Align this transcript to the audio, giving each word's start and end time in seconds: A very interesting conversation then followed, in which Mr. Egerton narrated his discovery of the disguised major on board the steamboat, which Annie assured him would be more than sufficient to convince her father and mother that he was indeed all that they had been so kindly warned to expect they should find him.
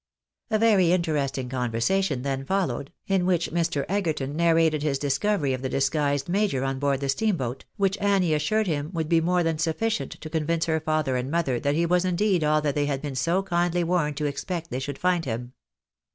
A 0.49 0.57
very 0.57 0.91
interesting 0.91 1.47
conversation 1.47 2.23
then 2.23 2.43
followed, 2.43 2.91
in 3.05 3.23
which 3.23 3.51
Mr. 3.51 3.85
Egerton 3.87 4.35
narrated 4.35 4.81
his 4.81 4.97
discovery 4.97 5.53
of 5.53 5.61
the 5.61 5.69
disguised 5.69 6.27
major 6.27 6.63
on 6.63 6.79
board 6.79 7.01
the 7.01 7.09
steamboat, 7.09 7.65
which 7.77 7.99
Annie 7.99 8.33
assured 8.33 8.65
him 8.65 8.89
would 8.93 9.07
be 9.09 9.21
more 9.21 9.43
than 9.43 9.59
sufficient 9.59 10.13
to 10.13 10.27
convince 10.27 10.65
her 10.65 10.79
father 10.79 11.17
and 11.17 11.29
mother 11.29 11.59
that 11.59 11.75
he 11.75 11.85
was 11.85 12.03
indeed 12.03 12.43
all 12.43 12.61
that 12.63 12.73
they 12.73 12.87
had 12.87 13.03
been 13.03 13.13
so 13.13 13.43
kindly 13.43 13.83
warned 13.83 14.17
to 14.17 14.25
expect 14.25 14.71
they 14.71 14.79
should 14.79 14.97
find 14.97 15.25
him. 15.25 15.53